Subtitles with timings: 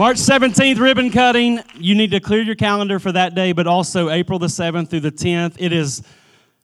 [0.00, 1.60] March 17th, ribbon cutting.
[1.74, 5.00] You need to clear your calendar for that day, but also April the 7th through
[5.00, 5.56] the 10th.
[5.58, 6.02] It is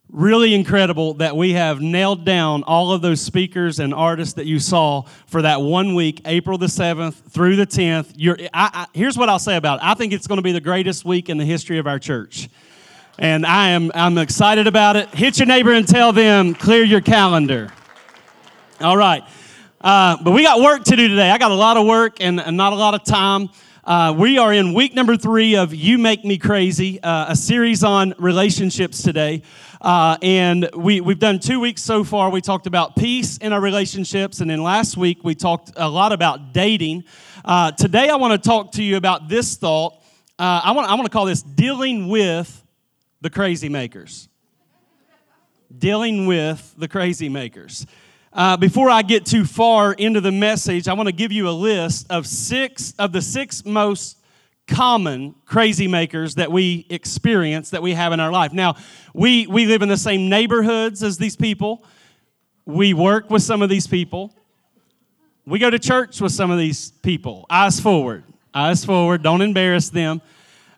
[0.08, 4.58] really incredible that we have nailed down all of those speakers and artists that you
[4.58, 8.48] saw for that one week, April the 7th through the 10th.
[8.54, 10.58] I, I, here's what I'll say about it I think it's going to be the
[10.58, 12.48] greatest week in the history of our church.
[13.18, 15.10] And I am I'm excited about it.
[15.10, 17.70] Hit your neighbor and tell them, clear your calendar.
[18.80, 19.22] All right.
[19.80, 21.30] Uh, but we got work to do today.
[21.30, 23.50] I got a lot of work and, and not a lot of time.
[23.84, 27.84] Uh, we are in week number three of You Make Me Crazy, uh, a series
[27.84, 29.42] on relationships today.
[29.80, 32.30] Uh, and we, we've done two weeks so far.
[32.30, 34.40] We talked about peace in our relationships.
[34.40, 37.04] And then last week, we talked a lot about dating.
[37.44, 39.92] Uh, today, I want to talk to you about this thought.
[40.38, 42.64] Uh, I, want, I want to call this dealing with
[43.20, 44.28] the crazy makers.
[45.76, 47.86] Dealing with the crazy makers.
[48.36, 51.56] Uh, before I get too far into the message, I want to give you a
[51.56, 54.18] list of six of the six most
[54.66, 58.52] common crazy makers that we experience that we have in our life.
[58.52, 58.76] Now,
[59.14, 61.82] we we live in the same neighborhoods as these people.
[62.66, 64.34] We work with some of these people.
[65.46, 67.46] We go to church with some of these people.
[67.48, 68.22] Eyes forward.
[68.52, 69.22] Eyes forward.
[69.22, 70.20] Don't embarrass them.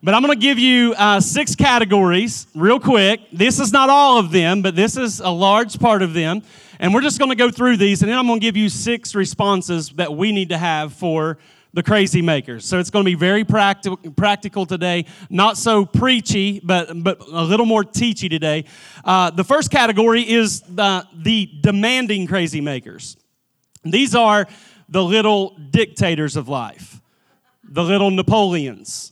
[0.01, 3.21] But I'm going to give you uh, six categories real quick.
[3.33, 6.43] This is not all of them, but this is a large part of them.
[6.79, 8.69] And we're just going to go through these, and then I'm going to give you
[8.69, 11.39] six responses that we need to have for
[11.75, 12.65] the crazy makers.
[12.65, 17.43] So it's going to be very practical, practical today, not so preachy, but, but a
[17.43, 18.67] little more teachy today.
[19.05, 23.17] Uh, the first category is the, the demanding crazy makers.
[23.83, 24.47] These are
[24.89, 27.01] the little dictators of life,
[27.65, 29.11] the little Napoleons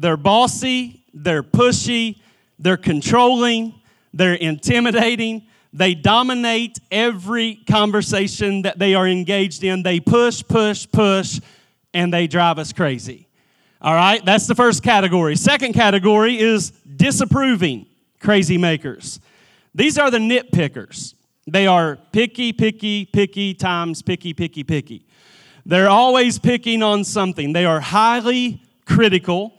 [0.00, 2.20] they're bossy, they're pushy,
[2.58, 3.74] they're controlling,
[4.12, 5.46] they're intimidating.
[5.72, 9.82] They dominate every conversation that they are engaged in.
[9.82, 11.40] They push, push, push,
[11.92, 13.28] and they drive us crazy.
[13.80, 15.36] All right, that's the first category.
[15.36, 17.86] Second category is disapproving
[18.20, 19.20] crazy makers.
[19.74, 21.14] These are the nitpickers.
[21.46, 25.06] They are picky, picky, picky times picky, picky, picky.
[25.64, 27.52] They're always picking on something.
[27.52, 29.57] They are highly critical.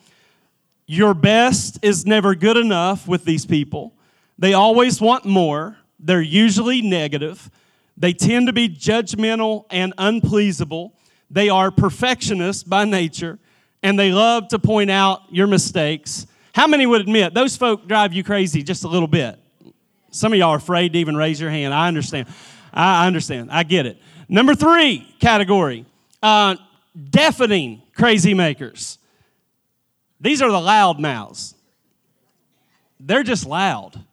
[0.92, 3.94] Your best is never good enough with these people.
[4.40, 5.78] They always want more.
[6.00, 7.52] They're usually negative.
[7.96, 10.94] They tend to be judgmental and unpleasable.
[11.30, 13.38] They are perfectionists by nature,
[13.84, 16.26] and they love to point out your mistakes.
[16.56, 19.38] How many would admit those folk drive you crazy just a little bit?
[20.10, 21.72] Some of y'all are afraid to even raise your hand.
[21.72, 22.28] I understand.
[22.74, 23.52] I understand.
[23.52, 24.02] I get it.
[24.28, 25.86] Number three category
[26.24, 26.56] uh,
[27.12, 28.99] deafening crazy makers.
[30.22, 31.56] These are the loud mouths.
[33.00, 34.04] They're just loud.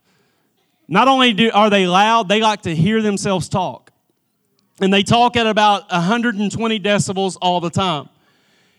[0.88, 3.90] Not only do, are they loud, they like to hear themselves talk.
[4.80, 8.08] And they talk at about 120 decibels all the time.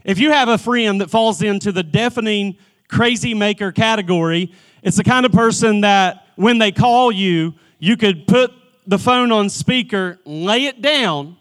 [0.05, 2.57] If you have a friend that falls into the deafening
[2.87, 8.27] crazy maker category, it's the kind of person that when they call you, you could
[8.27, 8.53] put
[8.85, 11.35] the phone on speaker, lay it down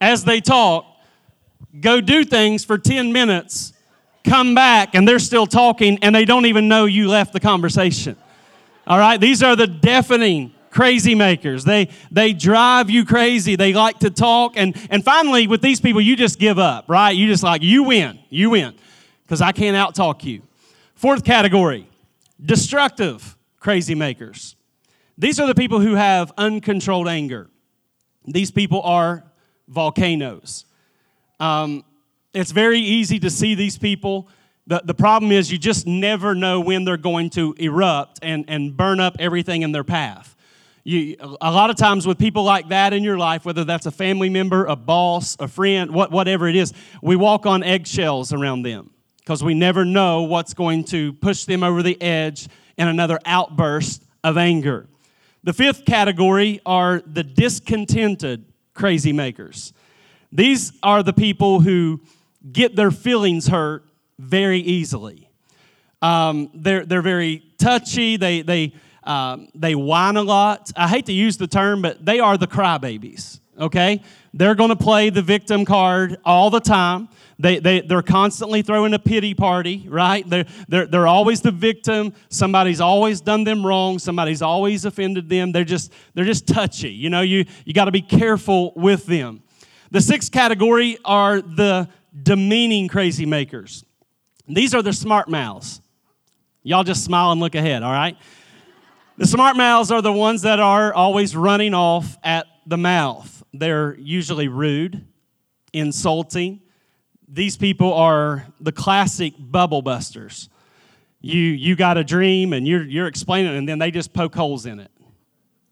[0.00, 0.84] as they talk,
[1.80, 3.71] go do things for 10 minutes,
[4.24, 8.16] come back and they're still talking and they don't even know you left the conversation.
[8.86, 11.64] All right, these are the deafening crazy makers.
[11.64, 13.56] They they drive you crazy.
[13.56, 17.10] They like to talk and and finally with these people you just give up, right?
[17.10, 18.18] You just like you win.
[18.30, 18.74] You win
[19.28, 20.42] cuz I can't outtalk you.
[20.94, 21.88] Fourth category,
[22.44, 24.56] destructive crazy makers.
[25.18, 27.48] These are the people who have uncontrolled anger.
[28.26, 29.24] These people are
[29.68, 30.64] volcanoes.
[31.38, 31.84] Um,
[32.34, 34.28] it's very easy to see these people.
[34.66, 38.76] The, the problem is you just never know when they're going to erupt and, and
[38.76, 40.36] burn up everything in their path.
[40.84, 43.92] You, a lot of times with people like that in your life, whether that's a
[43.92, 48.62] family member, a boss, a friend, what, whatever it is, we walk on eggshells around
[48.62, 53.20] them because we never know what's going to push them over the edge in another
[53.24, 54.88] outburst of anger.
[55.44, 58.44] The fifth category are the discontented
[58.74, 59.72] crazy makers.
[60.32, 62.00] These are the people who
[62.50, 63.84] get their feelings hurt
[64.18, 65.28] very easily.
[66.00, 68.16] Um, they're, they're very touchy.
[68.16, 68.74] They, they,
[69.04, 70.72] um, they whine a lot.
[70.76, 73.40] I hate to use the term, but they are the crybabies.
[73.58, 74.02] okay?
[74.34, 77.08] They're going to play the victim card all the time.
[77.38, 80.28] They, they, they're constantly throwing a pity party, right?
[80.28, 82.14] They're, they're, they're always the victim.
[82.28, 83.98] Somebody's always done them wrong.
[83.98, 85.52] Somebody's always offended them.
[85.52, 86.90] They're just, they're just touchy.
[86.90, 89.42] You know, you, you got to be careful with them.
[89.90, 91.88] The sixth category are the
[92.20, 93.84] demeaning crazy makers.
[94.48, 95.80] These are the smart mouths.
[96.62, 98.16] Y'all just smile and look ahead, all right?
[99.16, 103.42] The smart mouths are the ones that are always running off at the mouth.
[103.52, 105.06] They're usually rude,
[105.72, 106.60] insulting.
[107.28, 110.48] These people are the classic bubble busters.
[111.20, 114.34] You, you got a dream and you're, you're explaining it, and then they just poke
[114.34, 114.90] holes in it.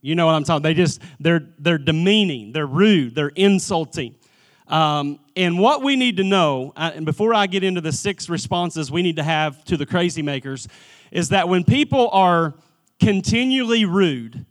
[0.03, 0.63] You know what I'm talking?
[0.63, 4.15] They just they're they're demeaning, they're rude, they're insulting.
[4.67, 8.29] Um, and what we need to know, uh, and before I get into the six
[8.29, 10.69] responses we need to have to the crazy makers,
[11.11, 12.53] is that when people are
[13.01, 14.45] continually rude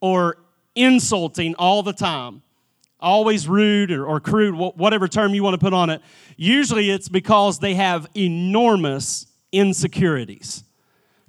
[0.00, 0.38] or
[0.76, 2.42] insulting all the time,
[3.00, 6.00] always rude or, or crude, whatever term you want to put on it,
[6.36, 10.62] usually it's because they have enormous insecurities.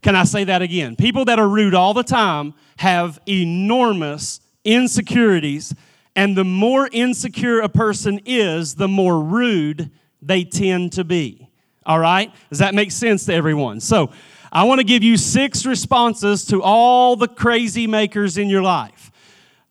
[0.03, 0.95] Can I say that again?
[0.95, 5.73] People that are rude all the time have enormous insecurities
[6.19, 9.89] and the more insecure a person is, the more rude
[10.21, 11.49] they tend to be.
[11.85, 12.29] All right?
[12.49, 13.79] Does that make sense to everyone?
[13.79, 14.11] So,
[14.51, 19.11] I want to give you six responses to all the crazy makers in your life.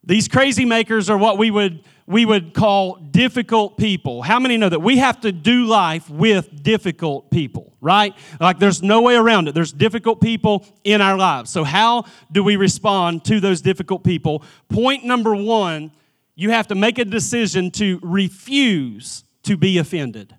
[0.03, 4.23] These crazy makers are what we would we would call difficult people.
[4.23, 8.15] How many know that we have to do life with difficult people, right?
[8.41, 9.55] Like there's no way around it.
[9.55, 11.51] There's difficult people in our lives.
[11.51, 14.43] So how do we respond to those difficult people?
[14.71, 15.91] Point number 1
[16.39, 20.37] you have to make a decision to refuse to be offended.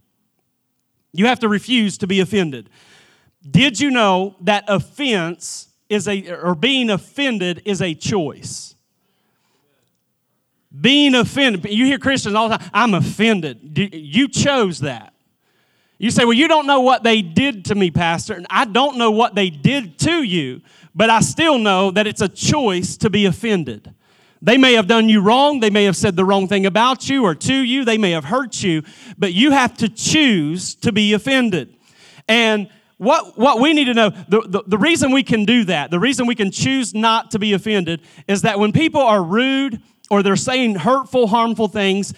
[1.12, 2.70] You have to refuse to be offended.
[3.52, 8.76] Did you know that offense is a, or being offended is a choice?
[10.80, 13.78] Being offended, you hear Christians all the time, I'm offended.
[13.94, 15.14] You chose that.
[15.98, 18.36] You say, Well, you don't know what they did to me, Pastor.
[18.36, 20.62] And I don't know what they did to you,
[20.96, 23.94] but I still know that it's a choice to be offended.
[24.42, 25.60] They may have done you wrong.
[25.60, 27.84] They may have said the wrong thing about you or to you.
[27.84, 28.84] They may have hurt you,
[29.18, 31.76] but you have to choose to be offended.
[32.28, 35.90] And what, what we need to know, the, the, the, reason we can do that,
[35.90, 39.82] the reason we can choose not to be offended, is that when people are rude
[40.10, 42.14] or they're saying hurtful, harmful things,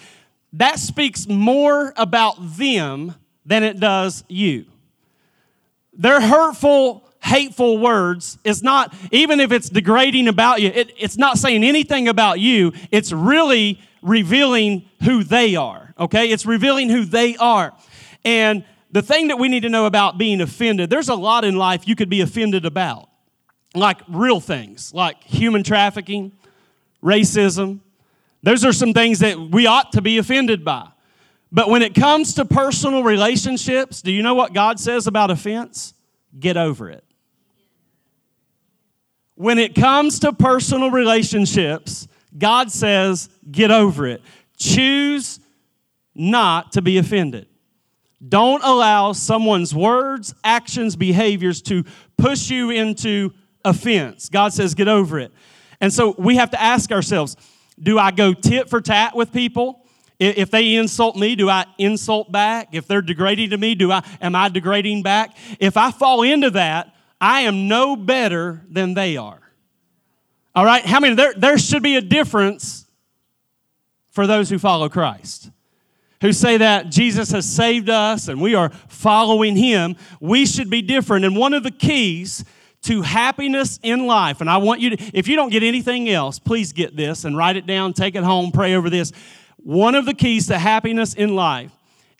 [0.52, 3.14] that speaks more about them
[3.46, 4.66] than it does you.
[5.92, 11.38] They're hurtful hateful words is not, even if it's degrading about you, it, it's not
[11.38, 12.72] saying anything about you.
[12.90, 16.30] It's really revealing who they are, okay?
[16.30, 17.72] It's revealing who they are.
[18.24, 21.56] And the thing that we need to know about being offended, there's a lot in
[21.56, 23.08] life you could be offended about,
[23.74, 26.32] like real things, like human trafficking,
[27.02, 27.80] racism.
[28.42, 30.88] Those are some things that we ought to be offended by.
[31.52, 35.94] But when it comes to personal relationships, do you know what God says about offense?
[36.38, 37.04] Get over it.
[39.42, 42.06] When it comes to personal relationships,
[42.38, 44.22] God says, get over it.
[44.56, 45.40] Choose
[46.14, 47.48] not to be offended.
[48.28, 51.82] Don't allow someone's words, actions, behaviors to
[52.16, 53.32] push you into
[53.64, 54.28] offense.
[54.28, 55.32] God says, get over it.
[55.80, 57.36] And so we have to ask ourselves
[57.82, 59.84] do I go tit for tat with people?
[60.20, 62.68] If they insult me, do I insult back?
[62.70, 65.36] If they're degrading to me, do I am I degrading back?
[65.58, 69.38] If I fall into that, I am no better than they are.
[70.56, 70.84] All right?
[70.84, 71.14] How many?
[71.14, 72.84] There, there should be a difference
[74.10, 75.50] for those who follow Christ,
[76.20, 79.94] who say that Jesus has saved us and we are following him.
[80.20, 81.24] We should be different.
[81.24, 82.44] And one of the keys
[82.82, 86.40] to happiness in life, and I want you to, if you don't get anything else,
[86.40, 89.12] please get this and write it down, take it home, pray over this.
[89.58, 91.70] One of the keys to happiness in life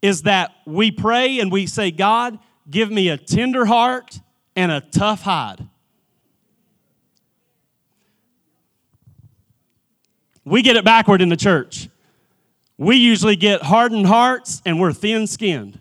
[0.01, 2.39] is that we pray and we say, God,
[2.71, 4.21] give me a tender heart
[4.57, 5.67] and a tough hide.
[10.45, 11.89] We get it backward in the church.
[12.77, 15.79] We usually get hardened hearts and we're thin skinned.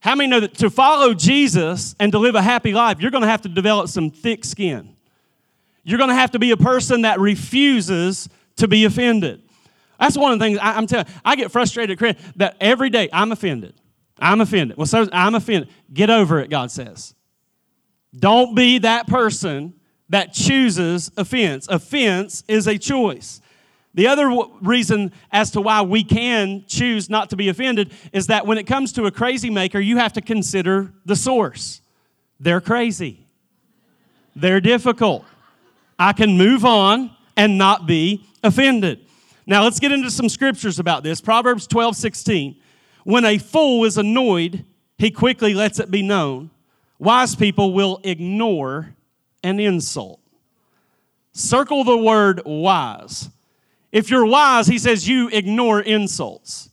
[0.00, 3.22] How many know that to follow Jesus and to live a happy life, you're going
[3.22, 4.96] to have to develop some thick skin?
[5.82, 9.42] You're going to have to be a person that refuses to be offended.
[9.98, 11.06] That's one of the things I, am telling.
[11.24, 11.98] I get frustrated
[12.36, 13.74] that every day I'm offended.
[14.18, 14.76] I'm offended.
[14.76, 15.70] Well, so I'm offended.
[15.92, 17.14] Get over it, God says.
[18.16, 19.74] Don't be that person
[20.08, 21.66] that chooses offense.
[21.68, 23.40] Offense is a choice.
[23.94, 24.28] The other
[24.60, 28.64] reason as to why we can choose not to be offended is that when it
[28.64, 31.80] comes to a crazy maker, you have to consider the source.
[32.40, 33.26] They're crazy,
[34.34, 35.24] they're difficult.
[35.96, 39.00] I can move on and not be offended.
[39.46, 41.20] Now let's get into some scriptures about this.
[41.20, 42.56] Proverbs 12, 16.
[43.04, 44.64] When a fool is annoyed,
[44.98, 46.50] he quickly lets it be known.
[46.98, 48.94] Wise people will ignore
[49.42, 50.20] an insult.
[51.32, 53.28] Circle the word wise.
[53.92, 56.70] If you're wise, he says you ignore insults.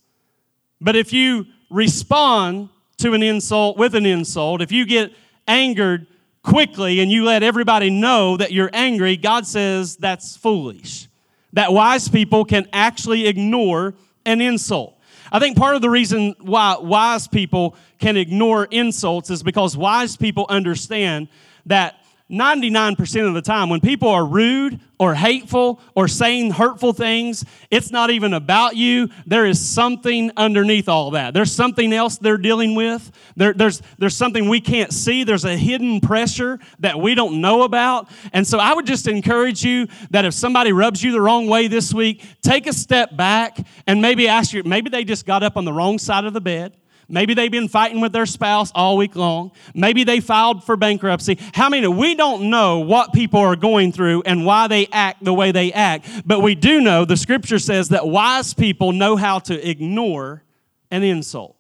[0.79, 5.11] But if you respond to an insult with an insult, if you get
[5.47, 6.07] angered
[6.43, 11.07] quickly and you let everybody know that you're angry, God says that's foolish.
[11.53, 13.93] That wise people can actually ignore
[14.25, 14.97] an insult.
[15.31, 20.17] I think part of the reason why wise people can ignore insults is because wise
[20.17, 21.29] people understand
[21.67, 22.00] that
[22.31, 27.91] 99% of the time, when people are rude or hateful or saying hurtful things, it's
[27.91, 29.09] not even about you.
[29.25, 31.33] There is something underneath all that.
[31.33, 33.11] There's something else they're dealing with.
[33.35, 35.23] There, there's, there's something we can't see.
[35.23, 38.09] There's a hidden pressure that we don't know about.
[38.31, 41.67] And so I would just encourage you that if somebody rubs you the wrong way
[41.67, 43.57] this week, take a step back
[43.87, 46.41] and maybe ask you, maybe they just got up on the wrong side of the
[46.41, 46.77] bed.
[47.11, 49.51] Maybe they've been fighting with their spouse all week long.
[49.75, 51.37] Maybe they filed for bankruptcy.
[51.53, 51.85] How many?
[51.85, 55.73] We don't know what people are going through and why they act the way they
[55.73, 60.41] act, but we do know the scripture says that wise people know how to ignore
[60.89, 61.57] an insult.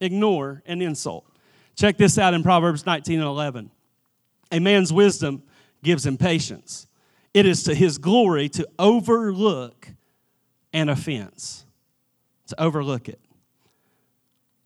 [0.00, 1.24] Ignore an insult.
[1.74, 3.70] Check this out in Proverbs 19 and 11.
[4.52, 5.42] A man's wisdom
[5.82, 6.86] gives him patience.
[7.32, 9.88] It is to his glory to overlook
[10.74, 11.64] an offense,
[12.48, 13.20] to overlook it.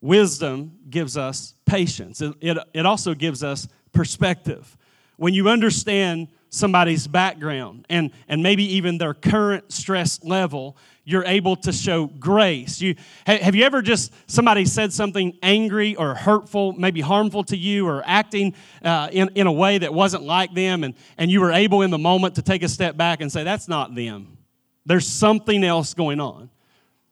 [0.02, 4.76] Wisdom gives us patience, it, it, it also gives us perspective.
[5.16, 11.54] When you understand somebody's background and, and maybe even their current stress level, you're able
[11.56, 12.80] to show grace.
[12.80, 17.86] You, have you ever just, somebody said something angry or hurtful, maybe harmful to you,
[17.86, 18.54] or acting
[18.84, 21.90] uh, in, in a way that wasn't like them, and, and you were able in
[21.90, 24.36] the moment to take a step back and say, That's not them.
[24.84, 26.50] There's something else going on.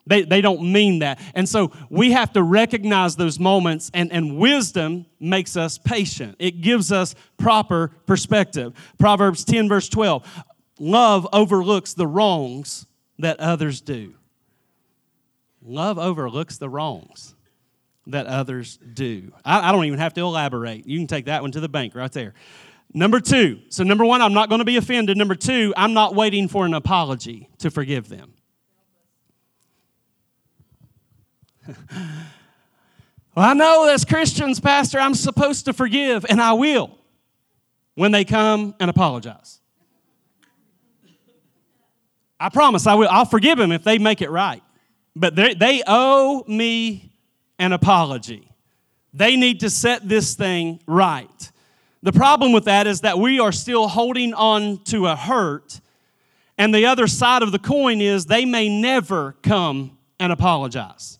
[0.06, 1.20] They, they don't mean that.
[1.34, 6.36] And so we have to recognize those moments, and, and wisdom makes us patient.
[6.38, 8.72] It gives us proper perspective.
[8.98, 10.44] Proverbs 10, verse 12
[10.78, 12.86] love overlooks the wrongs
[13.18, 14.14] that others do.
[15.62, 17.34] Love overlooks the wrongs
[18.06, 19.32] that others do.
[19.44, 20.86] I, I don't even have to elaborate.
[20.86, 22.34] You can take that one to the bank right there.
[22.92, 25.16] Number two, so number one, I'm not going to be offended.
[25.16, 28.32] Number two, I'm not waiting for an apology to forgive them.
[33.34, 36.98] well, I know as Christians, Pastor, I'm supposed to forgive, and I will
[37.94, 39.60] when they come and apologize.
[42.38, 43.08] I promise I will.
[43.10, 44.62] I'll forgive them if they make it right.
[45.14, 47.12] But they owe me
[47.58, 48.50] an apology.
[49.12, 51.52] They need to set this thing right.
[52.02, 55.80] The problem with that is that we are still holding on to a hurt,
[56.56, 61.19] and the other side of the coin is they may never come and apologize.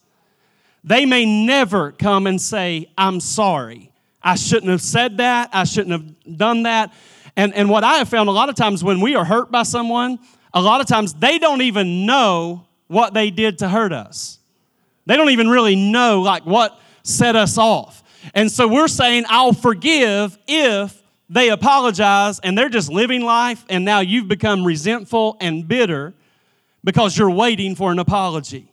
[0.83, 3.93] They may never come and say, I'm sorry.
[4.23, 5.51] I shouldn't have said that.
[5.53, 6.93] I shouldn't have done that.
[7.37, 9.63] And, and what I have found a lot of times when we are hurt by
[9.63, 10.19] someone,
[10.53, 14.39] a lot of times they don't even know what they did to hurt us.
[15.07, 18.03] They don't even really know like what set us off.
[18.35, 23.85] And so we're saying, I'll forgive if they apologize and they're just living life and
[23.85, 26.13] now you've become resentful and bitter
[26.83, 28.70] because you're waiting for an apology.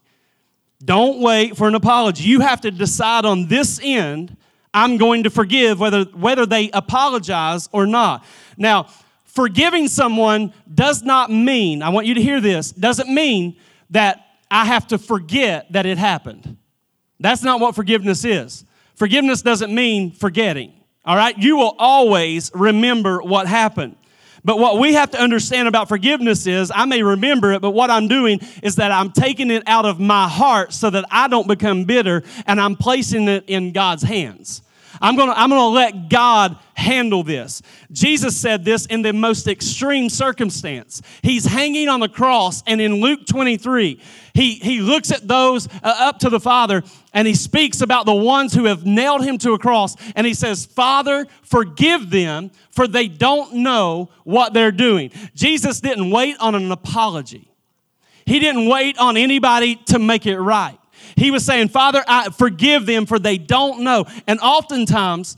[0.84, 2.24] Don't wait for an apology.
[2.24, 4.38] You have to decide on this end,
[4.74, 8.24] I'm going to forgive whether, whether they apologize or not.
[8.58, 8.88] Now,
[9.26, 13.58] forgiving someone does not mean, I want you to hear this, doesn't mean
[13.90, 16.58] that I have to forget that it happened.
[17.20, 18.66] That's not what forgiveness is.
[18.96, 20.74] Forgiveness doesn't mean forgetting.
[21.06, 21.38] All right?
[21.38, 23.96] You will always remember what happened.
[24.48, 27.92] But what we have to understand about forgiveness is I may remember it, but what
[27.92, 31.50] I'm doing is that I'm taking it out of my heart so that I don't
[31.50, 34.62] become bitter and I'm placing it in God's hands.
[35.02, 37.62] I'm going to I'm going to let God handle this.
[37.92, 41.02] Jesus said this in the most extreme circumstance.
[41.22, 44.00] He's hanging on the cross, and in Luke 23,
[44.38, 48.14] he, he looks at those uh, up to the Father and he speaks about the
[48.14, 49.96] ones who have nailed him to a cross.
[50.16, 55.10] And he says, Father, forgive them, for they don't know what they're doing.
[55.34, 57.50] Jesus didn't wait on an apology,
[58.28, 60.78] he didn't wait on anybody to make it right.
[61.18, 64.06] He was saying, Father, I forgive them for they don't know.
[64.28, 65.38] And oftentimes,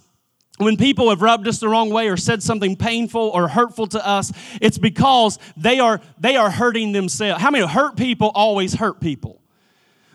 [0.58, 4.06] when people have rubbed us the wrong way or said something painful or hurtful to
[4.06, 7.42] us, it's because they are they are hurting themselves.
[7.42, 9.42] How many hurt people always hurt people?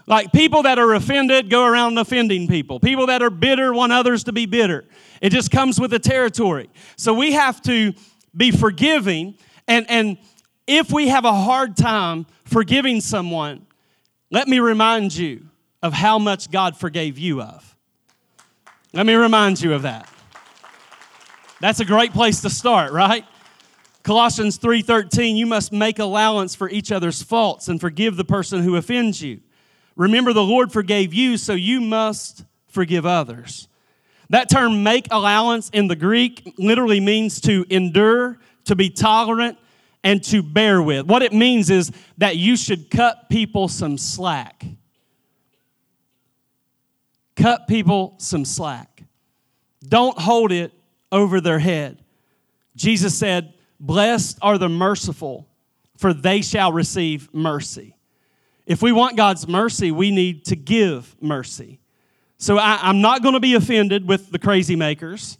[0.06, 2.78] Like people that are offended go around offending people.
[2.78, 4.84] People that are bitter want others to be bitter.
[5.22, 6.68] It just comes with the territory.
[6.96, 7.94] So we have to
[8.36, 10.18] be forgiving and and
[10.66, 13.66] if we have a hard time forgiving someone,
[14.30, 15.43] let me remind you
[15.84, 17.76] of how much God forgave you of.
[18.94, 20.08] Let me remind you of that.
[21.60, 23.26] That's a great place to start, right?
[24.02, 28.76] Colossians 3:13 you must make allowance for each other's faults and forgive the person who
[28.76, 29.40] offends you.
[29.94, 33.68] Remember the Lord forgave you so you must forgive others.
[34.30, 39.58] That term make allowance in the Greek literally means to endure, to be tolerant,
[40.02, 41.04] and to bear with.
[41.04, 44.64] What it means is that you should cut people some slack.
[47.36, 49.02] Cut people some slack.
[49.86, 50.72] Don't hold it
[51.10, 52.02] over their head.
[52.76, 55.48] Jesus said, Blessed are the merciful,
[55.96, 57.96] for they shall receive mercy.
[58.66, 61.80] If we want God's mercy, we need to give mercy.
[62.38, 65.38] So I, am not going to be offended with the crazy makers.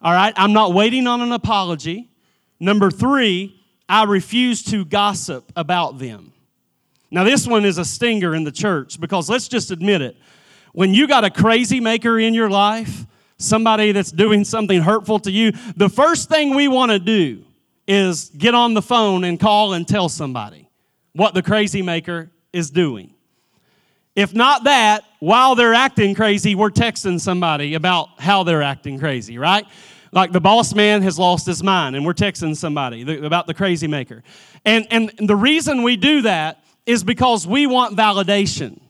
[0.00, 0.32] All right?
[0.36, 2.10] I'm not waiting on an apology.
[2.58, 6.32] Number three, I refuse to gossip about them.
[7.10, 10.16] Now, this one is a stinger in the church because let's just admit it.
[10.76, 13.06] When you got a crazy maker in your life,
[13.38, 17.42] somebody that's doing something hurtful to you, the first thing we want to do
[17.88, 20.68] is get on the phone and call and tell somebody
[21.14, 23.14] what the crazy maker is doing.
[24.14, 29.38] If not that, while they're acting crazy, we're texting somebody about how they're acting crazy,
[29.38, 29.64] right?
[30.12, 33.86] Like the boss man has lost his mind, and we're texting somebody about the crazy
[33.86, 34.22] maker.
[34.66, 38.82] And, and the reason we do that is because we want validation.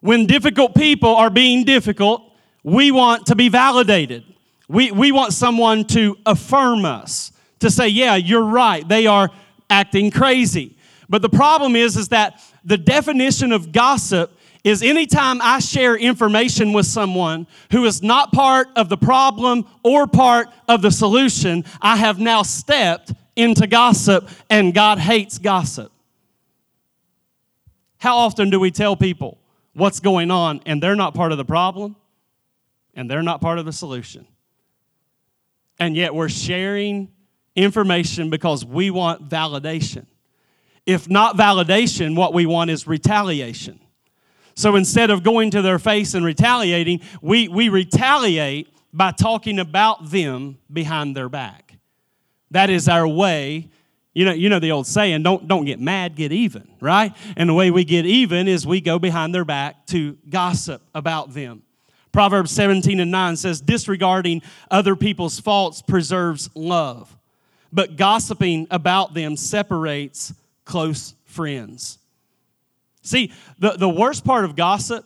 [0.00, 2.22] When difficult people are being difficult,
[2.62, 4.24] we want to be validated.
[4.68, 9.30] We, we want someone to affirm us, to say, yeah, you're right, they are
[9.68, 10.76] acting crazy.
[11.08, 16.72] But the problem is, is that the definition of gossip is anytime I share information
[16.72, 21.96] with someone who is not part of the problem or part of the solution, I
[21.96, 25.90] have now stepped into gossip, and God hates gossip.
[27.98, 29.39] How often do we tell people
[29.74, 31.96] what's going on and they're not part of the problem
[32.94, 34.26] and they're not part of the solution?
[35.78, 37.10] And yet we're sharing
[37.56, 40.06] information because we want validation.
[40.86, 43.80] If not validation, what we want is retaliation.
[44.54, 50.10] So instead of going to their face and retaliating, we, we retaliate by talking about
[50.10, 51.76] them behind their back.
[52.50, 53.70] That is our way.
[54.12, 57.16] You know, you know the old saying, don't, don't get mad, get even, right?
[57.36, 61.32] And the way we get even is we go behind their back to gossip about
[61.32, 61.62] them.
[62.12, 67.16] Proverbs 17 and 9 says, disregarding other people's faults preserves love,
[67.72, 71.98] but gossiping about them separates close friends.
[73.02, 75.04] See, the, the worst part of gossip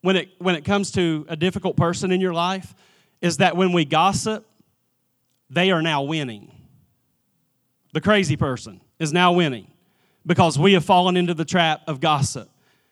[0.00, 2.74] when it, when it comes to a difficult person in your life
[3.20, 4.46] is that when we gossip,
[5.50, 6.50] they are now winning.
[7.96, 9.68] The crazy person is now winning
[10.26, 12.50] because we have fallen into the trap of gossip.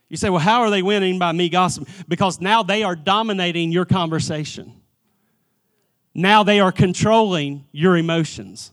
[0.09, 1.93] You say, well, how are they winning by me gossiping?
[2.09, 4.73] Because now they are dominating your conversation.
[6.15, 8.73] Now they are controlling your emotions.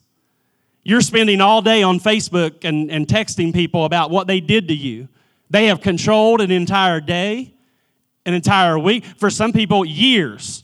[0.84, 4.74] You're spending all day on Facebook and, and texting people about what they did to
[4.74, 5.10] you.
[5.50, 7.54] They have controlled an entire day,
[8.26, 9.04] an entire week.
[9.04, 10.64] For some people, years.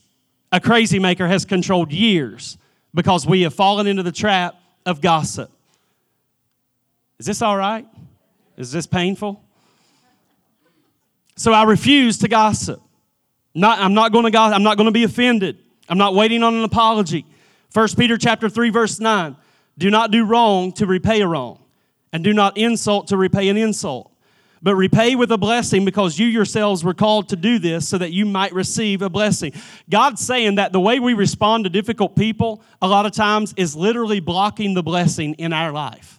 [0.53, 2.57] A crazy maker has controlled years
[2.93, 5.51] because we have fallen into the trap of gossip.
[7.19, 7.87] Is this all right?
[8.57, 9.43] Is this painful?
[11.35, 12.81] So I refuse to gossip.
[13.53, 14.55] Not, I'm not going to gossip.
[14.55, 15.57] I'm not going to be offended.
[15.89, 17.25] I'm not waiting on an apology.
[17.73, 19.35] 1 Peter chapter 3 verse 9.
[19.77, 21.63] Do not do wrong to repay a wrong,
[22.11, 24.11] and do not insult to repay an insult.
[24.59, 28.11] But repay with a blessing because you yourselves were called to do this so that
[28.11, 29.53] you might receive a blessing.
[29.87, 33.75] God's saying that the way we respond to difficult people a lot of times is
[33.75, 36.16] literally blocking the blessing in our life.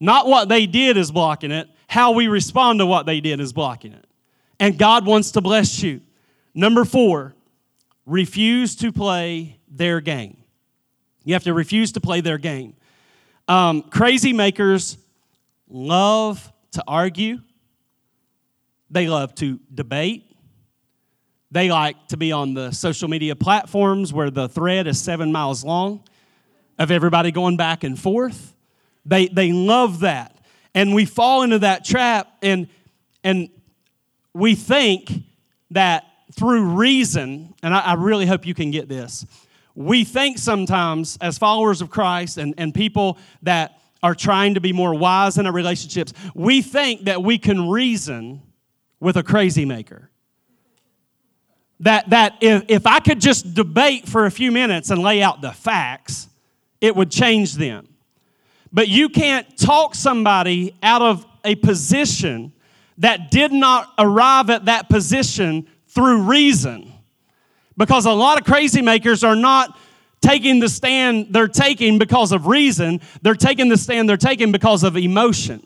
[0.00, 3.52] Not what they did is blocking it, how we respond to what they did is
[3.52, 4.06] blocking it.
[4.60, 6.00] And God wants to bless you.
[6.54, 7.34] Number four,
[8.06, 10.36] refuse to play their game.
[11.24, 12.74] You have to refuse to play their game.
[13.46, 14.98] Um, crazy makers
[15.68, 17.40] love to argue,
[18.90, 20.24] they love to debate.
[21.50, 25.64] They like to be on the social media platforms where the thread is seven miles
[25.64, 26.04] long
[26.78, 28.54] of everybody going back and forth.
[29.06, 30.36] They, they love that.
[30.74, 32.68] And we fall into that trap and,
[33.24, 33.48] and
[34.32, 35.10] we think
[35.70, 39.26] that through reason, and I, I really hope you can get this
[39.78, 44.72] we think sometimes as followers of Christ and, and people that are trying to be
[44.72, 48.42] more wise in our relationships, we think that we can reason
[48.98, 50.10] with a crazy maker.
[51.78, 55.42] That, that if, if I could just debate for a few minutes and lay out
[55.42, 56.28] the facts,
[56.80, 57.87] it would change them.
[58.72, 62.52] But you can't talk somebody out of a position
[62.98, 66.92] that did not arrive at that position through reason.
[67.76, 69.78] Because a lot of crazy makers are not
[70.20, 74.82] taking the stand they're taking because of reason, they're taking the stand they're taking because
[74.82, 75.64] of emotion.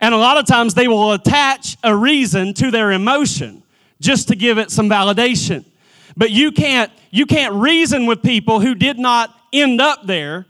[0.00, 3.62] And a lot of times they will attach a reason to their emotion
[4.00, 5.64] just to give it some validation.
[6.16, 10.46] But you can't you can't reason with people who did not end up there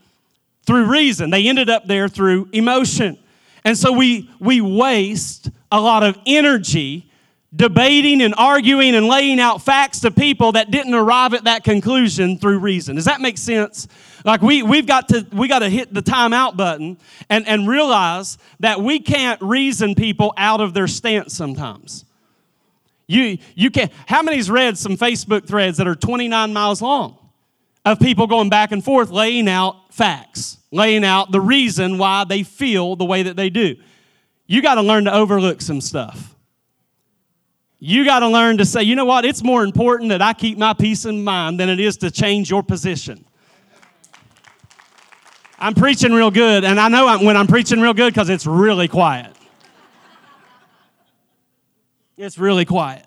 [0.66, 1.30] through reason.
[1.30, 3.18] They ended up there through emotion.
[3.64, 7.10] And so we we waste a lot of energy
[7.54, 12.38] debating and arguing and laying out facts to people that didn't arrive at that conclusion
[12.38, 12.96] through reason.
[12.96, 13.88] Does that make sense?
[14.24, 16.98] Like we, we've got to, we got to hit the timeout button
[17.30, 22.04] and, and realize that we can't reason people out of their stance sometimes.
[23.06, 27.16] You, you can how many's read some Facebook threads that are 29 miles long
[27.86, 32.42] of people going back and forth laying out facts, laying out the reason why they
[32.42, 33.76] feel the way that they do.
[34.46, 36.34] You got to learn to overlook some stuff.
[37.78, 40.58] You got to learn to say, you know what, it's more important that I keep
[40.58, 43.24] my peace in mind than it is to change your position.
[45.58, 48.46] I'm preaching real good, and I know I'm, when I'm preaching real good because it's
[48.46, 49.34] really quiet.
[52.16, 53.06] It's really quiet.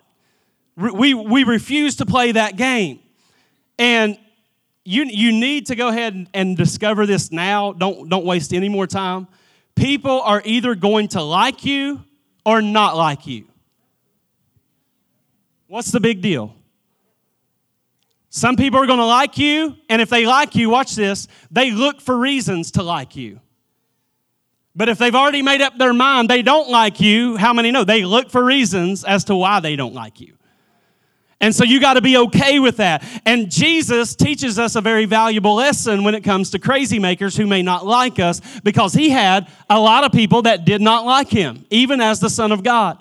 [0.76, 3.00] We, we refuse to play that game.
[3.78, 4.18] And
[4.90, 7.74] you, you need to go ahead and, and discover this now.
[7.74, 9.28] Don't, don't waste any more time.
[9.76, 12.04] People are either going to like you
[12.44, 13.46] or not like you.
[15.68, 16.56] What's the big deal?
[18.32, 21.70] Some people are going to like you, and if they like you, watch this, they
[21.70, 23.40] look for reasons to like you.
[24.76, 27.84] But if they've already made up their mind they don't like you, how many know?
[27.84, 30.39] They look for reasons as to why they don't like you.
[31.42, 33.04] And so you got to be okay with that.
[33.26, 37.48] And Jesus teaches us a very valuable lesson when it comes to crazy makers who
[37.48, 41.30] may not like us because he had a lot of people that did not like
[41.30, 42.98] him, even as the Son of God.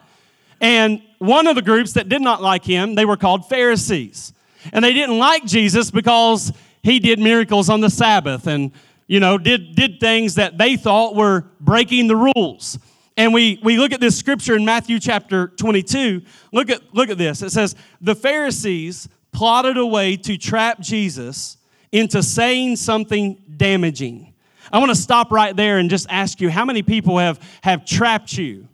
[0.60, 4.32] And one of the groups that did not like him, they were called Pharisees.
[4.72, 8.70] And they didn't like Jesus because he did miracles on the Sabbath and,
[9.08, 12.78] you know, did, did things that they thought were breaking the rules.
[13.18, 16.22] And we, we look at this scripture in Matthew chapter 22.
[16.52, 17.42] Look at, look at this.
[17.42, 21.56] It says, The Pharisees plotted a way to trap Jesus
[21.90, 24.34] into saying something damaging.
[24.70, 27.84] I want to stop right there and just ask you how many people have, have
[27.84, 28.68] trapped you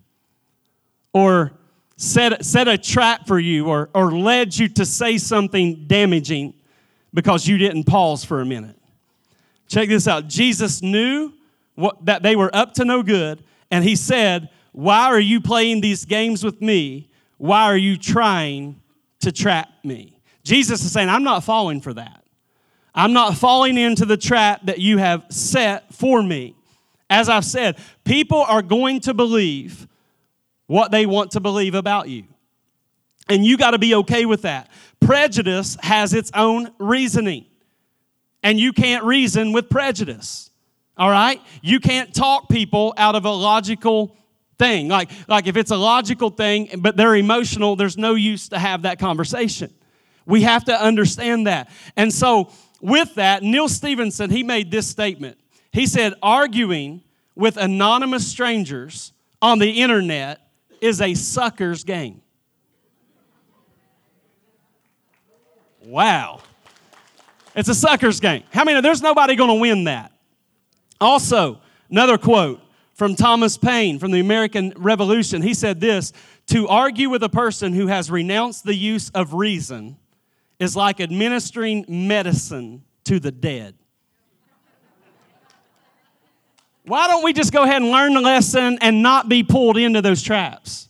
[1.14, 1.52] or
[1.96, 6.52] set, set a trap for you or, or led you to say something damaging
[7.14, 8.76] because you didn't pause for a minute.
[9.68, 10.28] Check this out.
[10.28, 11.32] Jesus knew
[11.76, 13.42] what, that they were up to no good,
[13.74, 17.10] and he said, Why are you playing these games with me?
[17.38, 18.80] Why are you trying
[19.18, 20.16] to trap me?
[20.44, 22.24] Jesus is saying, I'm not falling for that.
[22.94, 26.54] I'm not falling into the trap that you have set for me.
[27.10, 29.88] As I've said, people are going to believe
[30.68, 32.26] what they want to believe about you.
[33.28, 34.70] And you got to be okay with that.
[35.00, 37.46] Prejudice has its own reasoning,
[38.40, 40.52] and you can't reason with prejudice.
[40.96, 41.40] All right?
[41.62, 44.16] You can't talk people out of a logical
[44.58, 44.88] thing.
[44.88, 48.82] Like, like if it's a logical thing, but they're emotional, there's no use to have
[48.82, 49.72] that conversation.
[50.26, 51.70] We have to understand that.
[51.96, 55.38] And so, with that, Neal Stephenson, he made this statement.
[55.72, 57.02] He said, arguing
[57.34, 60.40] with anonymous strangers on the internet
[60.80, 62.22] is a sucker's game.
[65.82, 66.40] Wow.
[67.54, 68.42] It's a sucker's game.
[68.52, 68.80] How many?
[68.80, 70.12] There's nobody going to win that.
[71.00, 72.60] Also, another quote
[72.94, 75.42] from Thomas Paine from the American Revolution.
[75.42, 76.12] He said this
[76.46, 79.96] To argue with a person who has renounced the use of reason
[80.58, 83.74] is like administering medicine to the dead.
[86.86, 90.02] Why don't we just go ahead and learn the lesson and not be pulled into
[90.02, 90.88] those traps?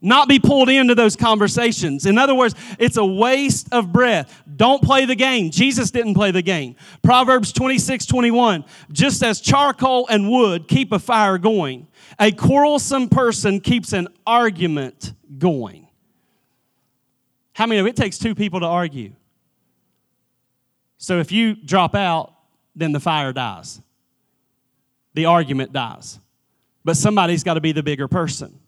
[0.00, 2.06] Not be pulled into those conversations.
[2.06, 4.42] In other words, it's a waste of breath.
[4.56, 5.50] Don't play the game.
[5.50, 6.76] Jesus didn't play the game.
[7.02, 8.64] Proverbs 26 21.
[8.92, 11.86] Just as charcoal and wood keep a fire going,
[12.18, 15.86] a quarrelsome person keeps an argument going.
[17.52, 19.12] How many of it takes two people to argue?
[20.96, 22.34] So if you drop out,
[22.74, 23.82] then the fire dies
[25.14, 26.18] the argument dies.
[26.84, 28.58] But somebody's got to be the bigger person.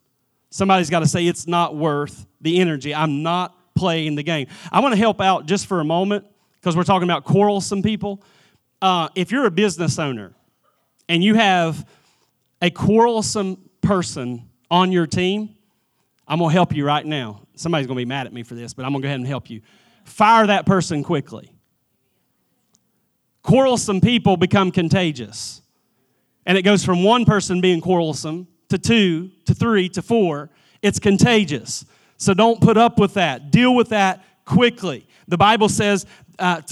[0.52, 2.94] Somebody's got to say, it's not worth the energy.
[2.94, 4.48] I'm not playing the game.
[4.70, 6.26] I want to help out just for a moment
[6.60, 8.22] because we're talking about quarrelsome people.
[8.82, 10.34] Uh, if you're a business owner
[11.08, 11.88] and you have
[12.60, 15.56] a quarrelsome person on your team,
[16.28, 17.40] I'm going to help you right now.
[17.56, 19.20] Somebody's going to be mad at me for this, but I'm going to go ahead
[19.20, 19.62] and help you.
[20.04, 21.50] Fire that person quickly.
[23.42, 25.62] quarrelsome people become contagious.
[26.44, 30.50] And it goes from one person being quarrelsome to two to three to four.
[30.80, 31.84] It's contagious.
[32.16, 33.50] So don't put up with that.
[33.50, 35.06] Deal with that quickly.
[35.28, 36.06] The Bible says
[36.38, 36.62] uh,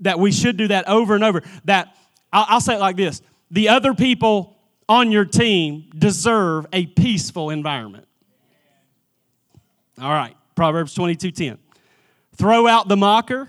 [0.00, 1.42] that we should do that over and over.
[1.64, 1.96] That
[2.32, 4.56] I'll, I'll say it like this the other people
[4.88, 8.06] on your team deserve a peaceful environment.
[10.00, 11.58] All right, Proverbs 22 10.
[12.36, 13.48] Throw out the mocker,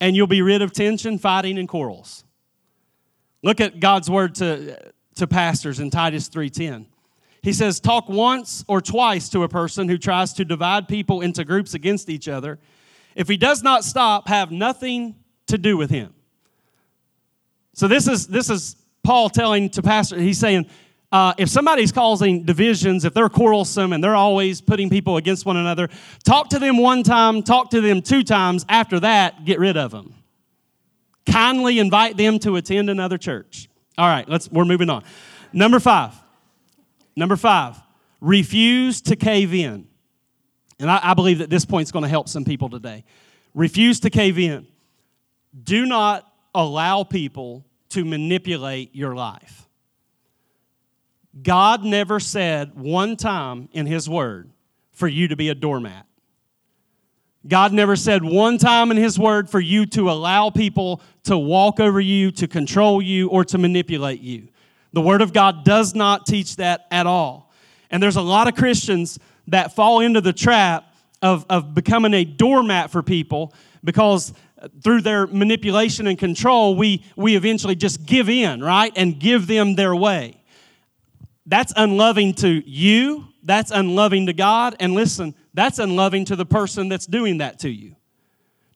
[0.00, 2.24] and you'll be rid of tension, fighting, and quarrels.
[3.42, 4.76] Look at God's word to,
[5.14, 6.86] to pastors in Titus 3:10.
[7.42, 11.44] He says, Talk once or twice to a person who tries to divide people into
[11.44, 12.58] groups against each other.
[13.14, 16.14] If he does not stop, have nothing to do with him.
[17.74, 20.18] So this is this is Paul telling to pastor.
[20.18, 20.66] He's saying,
[21.10, 25.56] uh, if somebody's causing divisions, if they're quarrelsome and they're always putting people against one
[25.56, 25.88] another,
[26.24, 28.66] talk to them one time, talk to them two times.
[28.68, 30.14] After that, get rid of them.
[31.24, 33.68] Kindly invite them to attend another church.
[33.96, 34.50] All right, let's.
[34.50, 35.04] We're moving on.
[35.52, 36.14] Number five.
[37.18, 37.76] Number five.
[38.20, 39.88] Refuse to cave in.
[40.78, 43.04] And I, I believe that this point is going to help some people today.
[43.54, 44.66] Refuse to cave in.
[45.60, 49.66] Do not allow people to manipulate your life.
[51.42, 54.50] God never said one time in His Word
[54.92, 56.06] for you to be a doormat.
[57.46, 61.80] God never said one time in His Word for you to allow people to walk
[61.80, 64.48] over you, to control you, or to manipulate you.
[64.92, 67.52] The Word of God does not teach that at all.
[67.90, 72.24] And there's a lot of Christians that fall into the trap of, of becoming a
[72.24, 74.32] doormat for people because
[74.82, 78.92] through their manipulation and control, we, we eventually just give in, right?
[78.96, 80.42] And give them their way.
[81.46, 83.28] That's unloving to you.
[83.42, 84.76] That's unloving to God.
[84.80, 87.96] And listen, that's unloving to the person that's doing that to you.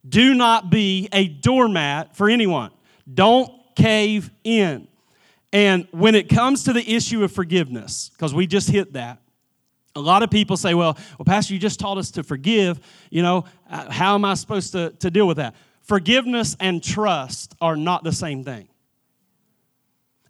[0.08, 2.70] Do not be a doormat for anyone.
[3.12, 4.88] Don't cave in.
[5.52, 9.18] And when it comes to the issue of forgiveness, because we just hit that,
[9.94, 12.80] a lot of people say, well, well, Pastor, you just taught us to forgive.
[13.10, 15.54] You know, uh, how am I supposed to, to deal with that?
[15.82, 18.68] Forgiveness and trust are not the same thing.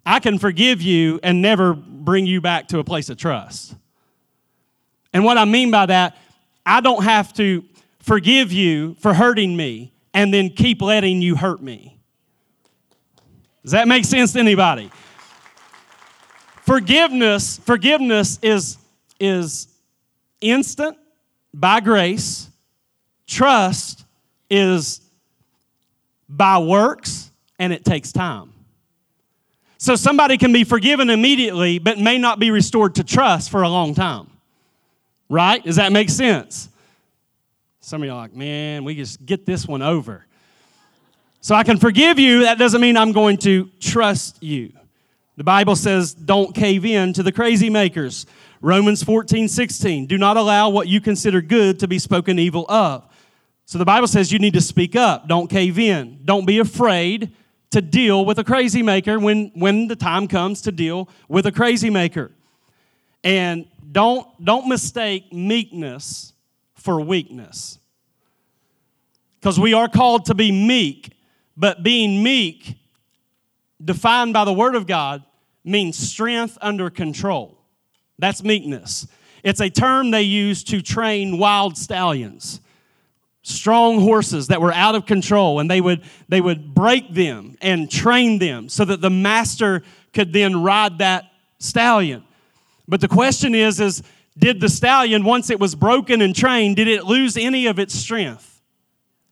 [0.05, 3.75] I can forgive you and never bring you back to a place of trust.
[5.13, 6.17] And what I mean by that,
[6.65, 7.63] I don't have to
[7.99, 11.97] forgive you for hurting me and then keep letting you hurt me.
[13.63, 14.91] Does that make sense to anybody?
[16.65, 18.77] Forgiveness, forgiveness is,
[19.19, 19.67] is
[20.39, 20.97] instant
[21.53, 22.49] by grace.
[23.27, 24.05] Trust
[24.49, 25.01] is
[26.29, 28.53] by works, and it takes time.
[29.77, 33.69] So somebody can be forgiven immediately, but may not be restored to trust for a
[33.69, 34.27] long time.
[35.27, 35.61] Right?
[35.61, 36.69] Does that make sense?
[37.81, 40.25] Some of you are like, man, we just get this one over.
[41.41, 44.71] So I can forgive you, that doesn't mean I'm going to trust you.
[45.35, 48.25] The Bible says, don't cave in to the crazy makers.
[48.61, 50.05] Romans 14, 16.
[50.05, 53.05] Do not allow what you consider good to be spoken evil of.
[53.65, 55.27] So the Bible says you need to speak up.
[55.27, 56.19] Don't cave in.
[56.23, 57.33] Don't be afraid
[57.71, 61.51] to deal with a crazy maker when, when the time comes to deal with a
[61.51, 62.31] crazy maker.
[63.23, 66.33] And don't, don't mistake meekness
[66.75, 67.79] for weakness.
[69.39, 71.13] Because we are called to be meek,
[71.57, 72.77] but being meek,
[73.83, 75.23] defined by the Word of God,
[75.63, 77.57] means strength under control.
[78.19, 79.07] That's meekness.
[79.43, 82.61] It's a term they use to train wild stallions
[83.43, 87.91] strong horses that were out of control and they would they would break them and
[87.91, 91.25] train them so that the master could then ride that
[91.59, 92.23] stallion
[92.87, 94.01] but the question is is
[94.37, 97.93] did the stallion once it was broken and trained did it lose any of its
[97.93, 98.61] strength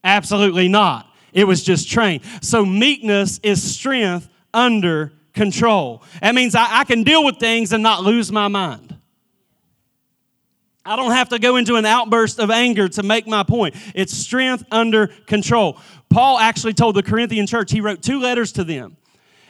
[0.03, 6.79] absolutely not it was just trained so meekness is strength under control that means I,
[6.79, 8.91] I can deal with things and not lose my mind
[10.83, 13.75] I don't have to go into an outburst of anger to make my point.
[13.93, 15.79] It's strength under control.
[16.09, 18.97] Paul actually told the Corinthian church, he wrote two letters to them.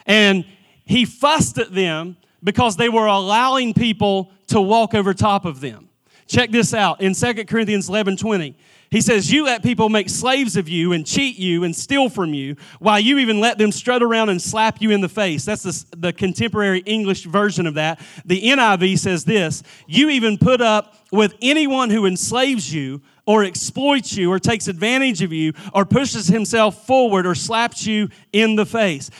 [0.04, 0.44] And
[0.84, 5.88] he fussed at them because they were allowing people to walk over top of them.
[6.32, 8.56] Check this out in 2 Corinthians 11 20.
[8.88, 12.32] He says, You let people make slaves of you and cheat you and steal from
[12.32, 15.44] you, while you even let them strut around and slap you in the face.
[15.44, 18.00] That's the, the contemporary English version of that.
[18.24, 24.16] The NIV says this You even put up with anyone who enslaves you or exploits
[24.16, 28.64] you or takes advantage of you or pushes himself forward or slaps you in the
[28.64, 29.10] face.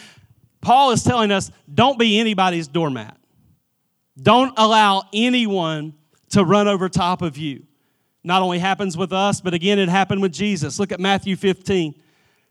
[0.62, 3.18] Paul is telling us don't be anybody's doormat.
[4.16, 5.92] Don't allow anyone
[6.32, 7.64] to run over top of you
[8.24, 10.78] not only happens with us, but again, it happened with Jesus.
[10.78, 11.94] Look at Matthew 15.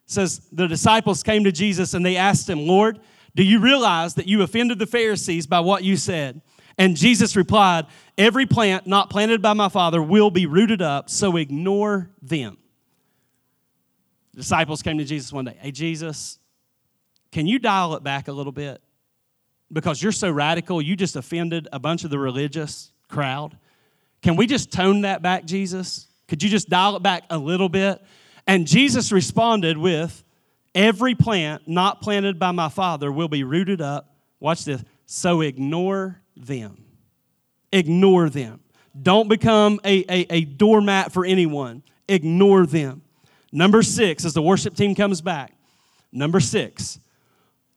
[0.06, 3.00] says the disciples came to Jesus and they asked him, Lord,
[3.36, 6.41] do you realize that you offended the Pharisees by what you said?
[6.78, 7.86] And Jesus replied,
[8.17, 12.58] Every plant not planted by my Father will be rooted up, so ignore them.
[14.34, 15.58] The disciples came to Jesus one day.
[15.60, 16.39] Hey, Jesus,
[17.32, 18.82] can you dial it back a little bit?
[19.72, 23.58] Because you're so radical, you just offended a bunch of the religious crowd.
[24.21, 26.07] Can we just tone that back, Jesus?
[26.27, 28.01] Could you just dial it back a little bit?
[28.47, 30.23] And Jesus responded with,
[30.73, 34.15] Every plant not planted by my Father will be rooted up.
[34.39, 34.81] Watch this.
[35.05, 36.86] So ignore them.
[37.73, 38.62] Ignore them.
[38.99, 41.84] Don't become a, a, a doormat for anyone.
[42.07, 43.01] Ignore them.
[43.51, 45.53] Number six, as the worship team comes back,
[46.12, 46.99] number six,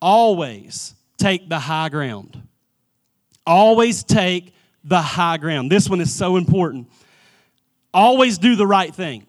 [0.00, 2.40] always take the high ground.
[3.46, 4.53] Always take
[4.84, 5.72] the high ground.
[5.72, 6.88] This one is so important.
[7.92, 9.26] Always do the right thing.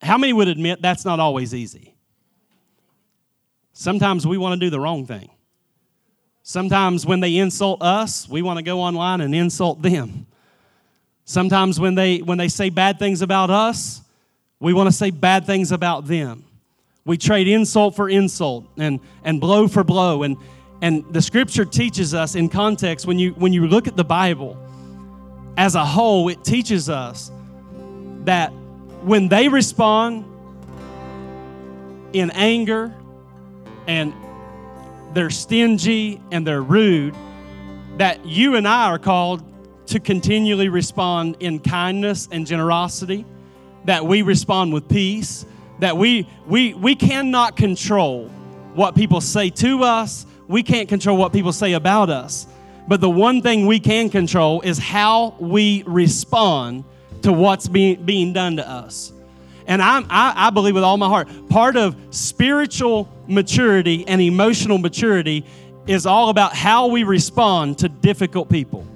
[0.00, 1.94] How many would admit that's not always easy?
[3.72, 5.30] Sometimes we want to do the wrong thing.
[6.42, 10.26] Sometimes when they insult us, we want to go online and insult them.
[11.24, 14.00] Sometimes when they when they say bad things about us,
[14.58, 16.44] we want to say bad things about them.
[17.04, 20.22] We trade insult for insult and, and blow for blow.
[20.24, 20.36] And,
[20.80, 24.56] and the scripture teaches us in context, when you, when you look at the Bible
[25.56, 27.32] as a whole, it teaches us
[28.24, 28.52] that
[29.02, 30.24] when they respond
[32.12, 32.94] in anger
[33.86, 34.12] and
[35.14, 37.14] they're stingy and they're rude,
[37.96, 39.42] that you and I are called
[39.86, 43.24] to continually respond in kindness and generosity,
[43.86, 45.44] that we respond with peace,
[45.80, 48.28] that we we we cannot control
[48.74, 52.46] what people say to us, we can't control what people say about us.
[52.88, 56.84] But the one thing we can control is how we respond
[57.22, 59.12] to what's being, being done to us.
[59.66, 65.44] And I, I believe with all my heart, part of spiritual maturity and emotional maturity
[65.86, 68.86] is all about how we respond to difficult people.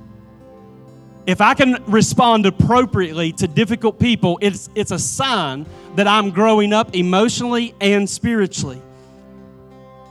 [1.27, 6.73] If I can respond appropriately to difficult people, it's, it's a sign that I'm growing
[6.73, 8.81] up emotionally and spiritually.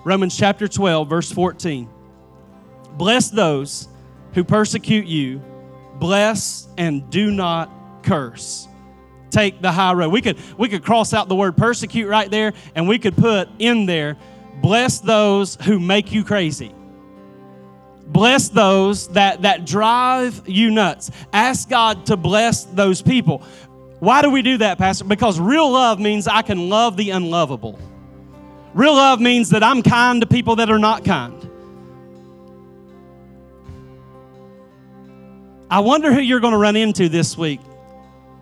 [0.04, 1.90] Romans chapter 12, verse 14.
[2.94, 3.88] Bless those
[4.34, 5.42] who persecute you,
[6.00, 7.70] bless and do not
[8.04, 8.68] curse
[9.32, 10.10] take the high road.
[10.10, 13.48] We could we could cross out the word persecute right there and we could put
[13.60, 14.18] in there
[14.62, 16.74] bless those who make you crazy.
[18.08, 21.12] Bless those that that drive you nuts.
[21.34, 23.44] Ask God to bless those people.
[24.00, 25.06] Why do we do that, pastor?
[25.06, 27.80] Because real love means I can love the unlovable.
[28.74, 31.50] Real love means that I'm kind to people that are not kind.
[35.70, 37.62] I wonder who you're going to run into this week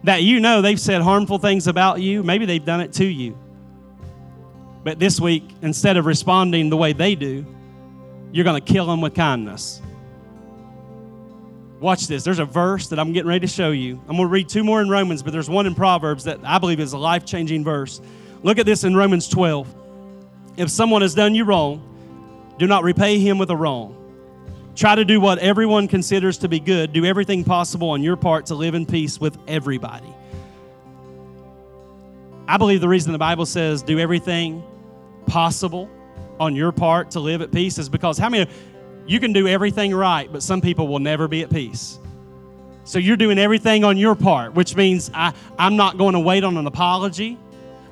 [0.03, 2.23] that you know they've said harmful things about you.
[2.23, 3.37] Maybe they've done it to you.
[4.83, 7.45] But this week, instead of responding the way they do,
[8.31, 9.81] you're going to kill them with kindness.
[11.79, 12.23] Watch this.
[12.23, 14.01] There's a verse that I'm getting ready to show you.
[14.07, 16.59] I'm going to read two more in Romans, but there's one in Proverbs that I
[16.59, 18.01] believe is a life changing verse.
[18.43, 19.75] Look at this in Romans 12.
[20.59, 21.81] If someone has done you wrong,
[22.57, 23.95] do not repay him with a wrong.
[24.75, 26.91] Try to do what everyone considers to be good.
[26.91, 30.13] Do everything possible on your part to live in peace with everybody.
[32.45, 34.61] I believe the reason the Bible says do everything
[35.27, 35.89] possible
[36.41, 38.51] on your part to live at peace is because how many
[39.07, 41.99] you can do everything right, but some people will never be at peace.
[42.83, 46.43] So you're doing everything on your part, which means I, I'm not going to wait
[46.43, 47.37] on an apology.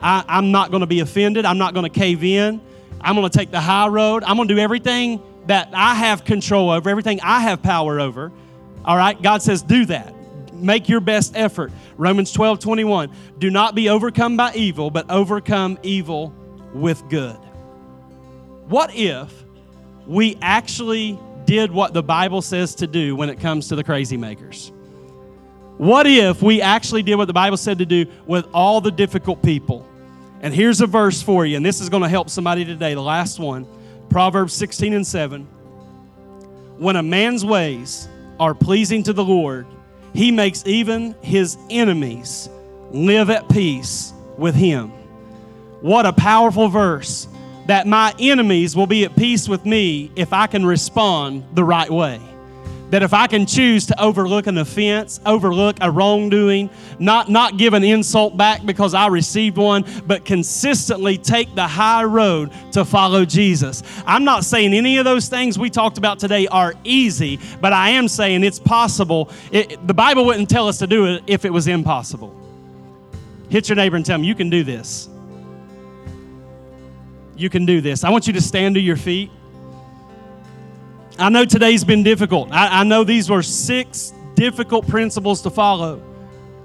[0.01, 1.45] I, I'm not going to be offended.
[1.45, 2.61] I'm not going to cave in.
[3.01, 4.23] I'm going to take the high road.
[4.23, 8.31] I'm going to do everything that I have control over, everything I have power over.
[8.85, 10.13] All right, God says, do that.
[10.53, 11.71] Make your best effort.
[11.97, 13.11] Romans 12, 21.
[13.37, 16.33] Do not be overcome by evil, but overcome evil
[16.73, 17.37] with good.
[18.67, 19.45] What if
[20.05, 24.17] we actually did what the Bible says to do when it comes to the crazy
[24.17, 24.71] makers?
[25.77, 29.43] What if we actually did what the Bible said to do with all the difficult
[29.43, 29.87] people?
[30.41, 33.01] And here's a verse for you, and this is going to help somebody today, the
[33.01, 33.67] last one.
[34.09, 35.43] Proverbs 16 and 7.
[36.77, 38.07] When a man's ways
[38.39, 39.67] are pleasing to the Lord,
[40.13, 42.49] he makes even his enemies
[42.91, 44.89] live at peace with him.
[45.81, 47.27] What a powerful verse
[47.67, 51.89] that my enemies will be at peace with me if I can respond the right
[51.89, 52.19] way
[52.89, 56.69] that if I can choose to overlook an offense, overlook a wrongdoing,
[56.99, 62.05] not, not give an insult back because I received one, but consistently take the high
[62.05, 63.83] road to follow Jesus.
[64.05, 67.89] I'm not saying any of those things we talked about today are easy, but I
[67.89, 69.29] am saying it's possible.
[69.51, 72.33] It, the Bible wouldn't tell us to do it if it was impossible.
[73.49, 75.09] Hit your neighbor and tell him, You can do this.
[77.35, 78.03] you can do this.
[78.03, 79.29] I want you to stand to your feet.
[81.19, 82.51] I know today's been difficult.
[82.51, 85.99] I, I know these were six difficult principles to follow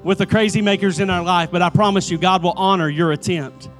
[0.03, 3.13] with the crazy makers in our life, but I promise you, God will honor your
[3.13, 3.71] attempt.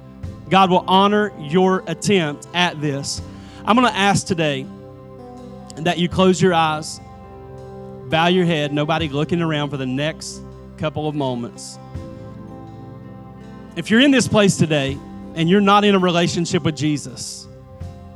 [0.49, 3.21] God will honor your attempt at this.
[3.65, 4.65] I'm going to ask today
[5.77, 6.99] that you close your eyes,
[8.09, 10.41] bow your head, nobody looking around for the next
[10.77, 11.77] couple of moments.
[13.75, 14.97] If you're in this place today
[15.35, 17.42] and you're not in a relationship with Jesus,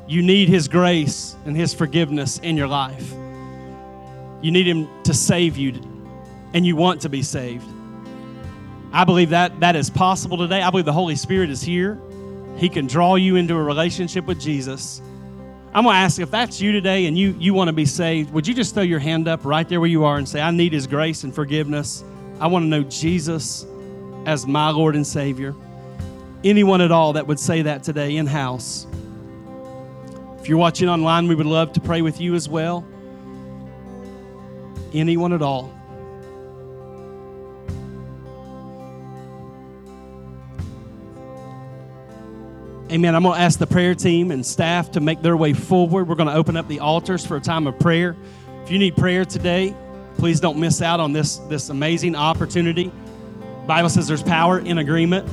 [0.07, 3.11] you need His grace and His forgiveness in your life.
[4.41, 5.73] You need Him to save you,
[6.53, 7.67] and you want to be saved.
[8.93, 10.61] I believe that that is possible today.
[10.61, 11.99] I believe the Holy Spirit is here.
[12.57, 15.01] He can draw you into a relationship with Jesus.
[15.73, 18.33] I'm going to ask if that's you today and you, you want to be saved,
[18.33, 20.49] would you just throw your hand up right there where you are and say, I
[20.49, 22.03] need His grace and forgiveness.
[22.39, 23.65] I want to know Jesus
[24.25, 25.53] as my Lord and Savior.
[26.43, 28.87] Anyone at all that would say that today in house.
[30.47, 32.87] If you're watching online, we would love to pray with you as well.
[34.93, 35.73] Anyone at all.
[42.89, 43.13] Amen.
[43.13, 46.07] I'm going to ask the prayer team and staff to make their way forward.
[46.07, 48.15] We're going to open up the altars for a time of prayer.
[48.63, 49.75] If you need prayer today,
[50.15, 52.89] please don't miss out on this, this amazing opportunity.
[53.65, 55.27] Bible says there's power in agreement.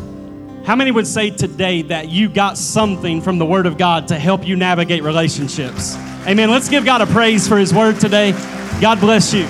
[0.65, 4.19] How many would say today that you got something from the Word of God to
[4.19, 5.95] help you navigate relationships?
[6.27, 6.51] Amen.
[6.51, 8.33] Let's give God a praise for His Word today.
[8.81, 9.45] God bless you.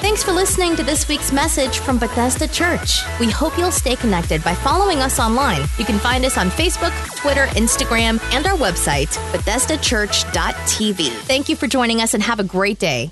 [0.00, 3.02] Thanks for listening to this week's message from Bethesda Church.
[3.20, 5.60] We hope you'll stay connected by following us online.
[5.78, 11.08] You can find us on Facebook, Twitter, Instagram, and our website, BethesdaChurch.tv.
[11.10, 13.10] Thank you for joining us and have a great day.